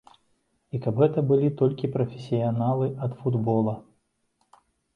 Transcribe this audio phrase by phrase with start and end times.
[0.77, 3.79] І каб гэта былі толькі прафесіяналы ад футбола.